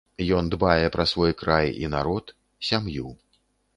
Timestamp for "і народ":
1.85-2.33